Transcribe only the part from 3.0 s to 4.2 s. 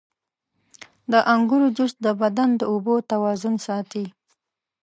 توازن ساتي.